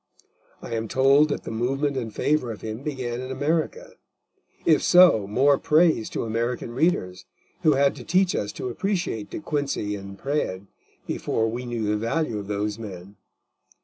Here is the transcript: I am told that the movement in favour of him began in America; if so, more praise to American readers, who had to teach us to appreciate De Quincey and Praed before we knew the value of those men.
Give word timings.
I 0.63 0.71
am 0.73 0.87
told 0.87 1.29
that 1.29 1.43
the 1.43 1.51
movement 1.51 1.95
in 1.95 2.09
favour 2.09 2.51
of 2.51 2.61
him 2.61 2.81
began 2.81 3.21
in 3.21 3.29
America; 3.29 3.91
if 4.65 4.81
so, 4.81 5.27
more 5.27 5.59
praise 5.59 6.09
to 6.09 6.23
American 6.23 6.71
readers, 6.71 7.25
who 7.61 7.73
had 7.73 7.95
to 7.97 8.03
teach 8.03 8.35
us 8.35 8.51
to 8.53 8.69
appreciate 8.69 9.29
De 9.29 9.39
Quincey 9.39 9.95
and 9.95 10.17
Praed 10.17 10.65
before 11.05 11.47
we 11.51 11.67
knew 11.67 11.83
the 11.85 11.97
value 11.97 12.39
of 12.39 12.47
those 12.47 12.79
men. 12.79 13.17